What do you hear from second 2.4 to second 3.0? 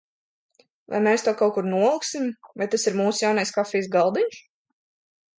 vai tas ir